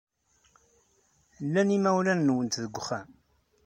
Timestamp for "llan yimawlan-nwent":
1.45-2.59